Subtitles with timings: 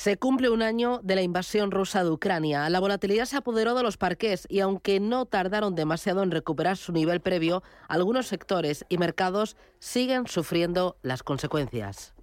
[0.00, 2.70] Se cumple un año de la invasión rusa de Ucrania.
[2.70, 6.92] La volatilidad se apoderó de los parques y aunque no tardaron demasiado en recuperar su
[6.92, 12.14] nivel previo, algunos sectores y mercados siguen sufriendo las consecuencias.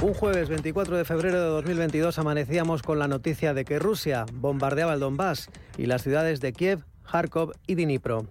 [0.00, 4.94] Un jueves 24 de febrero de 2022 amanecíamos con la noticia de que Rusia bombardeaba
[4.94, 8.26] el Donbass y las ciudades de Kiev, Kharkov y Dnipro.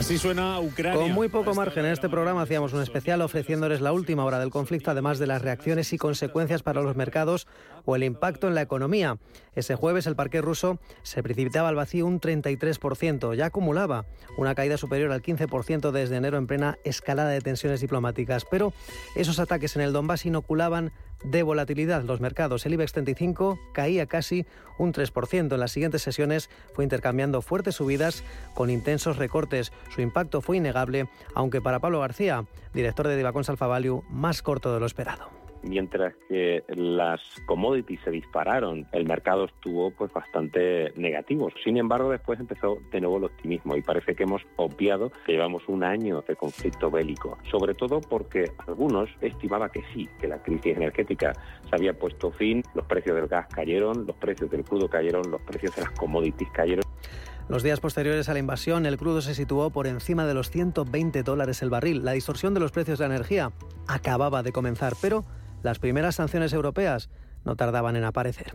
[0.00, 0.98] Así suena Ucrania.
[0.98, 4.48] Con muy poco margen en este programa hacíamos un especial ofreciéndoles la última hora del
[4.48, 7.46] conflicto, además de las reacciones y consecuencias para los mercados
[7.84, 9.18] o el impacto en la economía.
[9.54, 14.06] Ese jueves el parque ruso se precipitaba al vacío un 33%, ya acumulaba
[14.38, 18.46] una caída superior al 15% desde enero en plena escalada de tensiones diplomáticas.
[18.50, 18.72] Pero
[19.16, 20.92] esos ataques en el Donbass inoculaban
[21.22, 22.66] de volatilidad los mercados.
[22.66, 24.46] El IBEX 35 caía casi
[24.78, 25.52] un 3%.
[25.52, 29.72] En las siguientes sesiones fue intercambiando fuertes subidas con intensos recortes.
[29.94, 34.72] Su impacto fue innegable, aunque para Pablo García, director de Divacons Alfa Value, más corto
[34.72, 41.48] de lo esperado mientras que las commodities se dispararon, el mercado estuvo pues bastante negativo.
[41.64, 45.62] Sin embargo, después empezó de nuevo el optimismo y parece que hemos obviado que llevamos
[45.68, 50.76] un año de conflicto bélico, sobre todo porque algunos estimaban que sí, que la crisis
[50.76, 51.32] energética
[51.68, 55.40] se había puesto fin, los precios del gas cayeron, los precios del crudo cayeron, los
[55.42, 56.84] precios de las commodities cayeron.
[57.50, 61.24] Los días posteriores a la invasión, el crudo se situó por encima de los 120
[61.24, 62.04] dólares el barril.
[62.04, 63.50] La distorsión de los precios de la energía
[63.88, 65.24] acababa de comenzar, pero
[65.62, 67.10] las primeras sanciones europeas
[67.44, 68.54] no tardaban en aparecer.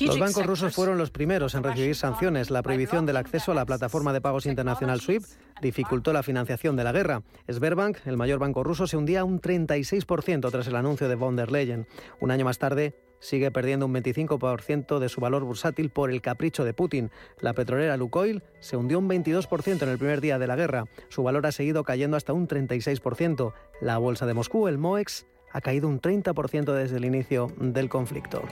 [0.00, 2.50] Los bancos rusos fueron los primeros en recibir sanciones.
[2.50, 5.26] La prohibición del acceso a la plataforma de pagos internacional SWIFT
[5.60, 7.22] dificultó la financiación de la guerra.
[7.50, 11.50] Sberbank, el mayor banco ruso, se hundía un 36% tras el anuncio de von der
[11.50, 11.86] Leyen.
[12.20, 16.64] Un año más tarde, sigue perdiendo un 25% de su valor bursátil por el capricho
[16.64, 17.10] de Putin.
[17.40, 20.86] La petrolera Lukoil se hundió un 22% en el primer día de la guerra.
[21.08, 23.52] Su valor ha seguido cayendo hasta un 36%.
[23.80, 28.42] La bolsa de Moscú, el MOEX, ha caído un 30% desde el inicio del conflicto.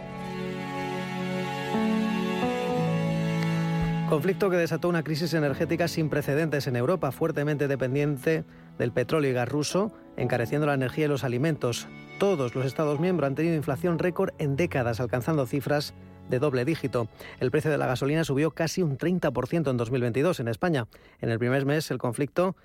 [4.09, 8.45] Conflicto que desató una crisis energética sin precedentes en Europa, fuertemente dependiente
[8.79, 11.89] del petróleo y gas ruso, encareciendo la energía y los alimentos.
[12.19, 15.95] Todos los Estados miembros han tenido inflación récord en décadas, alcanzando cifras
[16.29, 17.09] de doble dígito.
[17.41, 20.87] El precio de la gasolina subió casi un 30% en 2022 en España.
[21.21, 22.57] En el primer mes el conflicto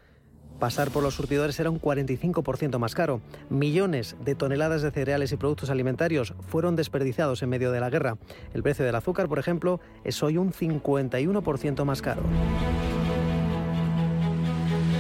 [0.60, 3.22] pasar por los surtidores era un 45% más caro.
[3.50, 8.18] Millones de toneladas de cereales y productos alimentarios fueron desperdiciados en medio de la guerra.
[8.54, 12.22] El precio del azúcar, por ejemplo, es hoy un 51% más caro.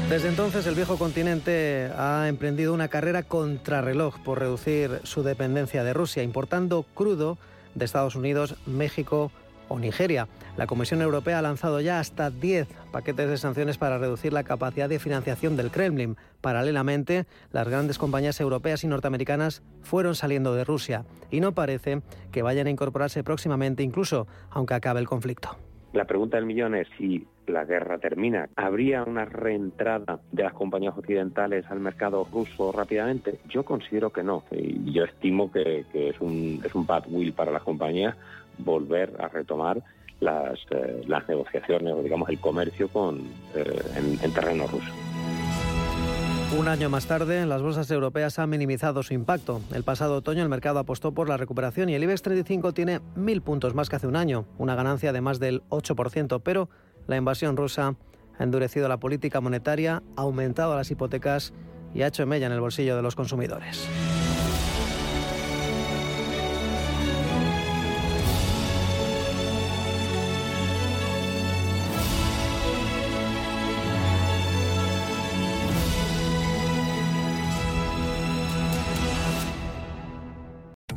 [0.09, 5.93] Desde entonces el viejo continente ha emprendido una carrera contrarreloj por reducir su dependencia de
[5.93, 7.37] Rusia, importando crudo
[7.75, 9.31] de Estados Unidos, México,
[9.69, 10.27] o Nigeria.
[10.57, 14.89] La Comisión Europea ha lanzado ya hasta 10 paquetes de sanciones para reducir la capacidad
[14.89, 16.17] de financiación del Kremlin.
[16.41, 22.41] Paralelamente, las grandes compañías europeas y norteamericanas fueron saliendo de Rusia y no parece que
[22.41, 25.68] vayan a incorporarse próximamente, incluso aunque acabe el conflicto.
[25.93, 30.95] La pregunta del millón es si la guerra termina, ¿habría una reentrada de las compañías
[30.95, 33.39] occidentales al mercado ruso rápidamente?
[33.49, 34.43] Yo considero que no.
[34.51, 38.15] Y yo estimo que, es, un, es un bad will para las compañías
[38.59, 39.81] volver a retomar
[40.19, 43.19] las, eh, las negociaciones o digamos el comercio con,
[43.55, 44.91] eh, en, terreno ruso.
[46.57, 49.61] Un año más tarde, las bolsas europeas han minimizado su impacto.
[49.71, 53.43] El pasado otoño el mercado apostó por la recuperación y el IBEX 35 tiene mil
[53.43, 56.67] puntos más que hace un año, una ganancia de más del 8%, pero
[57.07, 57.95] la invasión rusa
[58.37, 61.53] ha endurecido la política monetaria, ha aumentado las hipotecas
[61.93, 63.87] y ha hecho mella en el bolsillo de los consumidores.